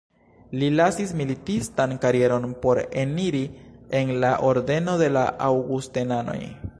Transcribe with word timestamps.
Li 0.61 0.67
lasis 0.77 1.11
militistan 1.19 1.93
karieron 2.05 2.55
por 2.65 2.81
eniri 3.03 3.43
en 4.03 4.15
la 4.25 4.33
ordeno 4.53 4.97
de 5.03 5.11
la 5.19 5.27
Aŭgustenanoj. 5.51 6.39